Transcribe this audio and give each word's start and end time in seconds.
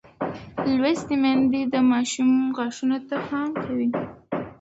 لوستې 0.79 1.15
میندې 1.21 1.61
د 1.73 1.75
ماشوم 1.91 2.31
غاښونو 2.57 2.97
ته 3.07 3.15
پام 3.27 3.49
کوي. 3.63 3.87